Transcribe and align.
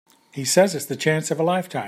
He 0.31 0.45
says 0.45 0.73
it's 0.73 0.87
the 0.87 0.95
chance 0.95 1.29
of 1.29 1.39
a 1.39 1.43
lifetime. 1.43 1.79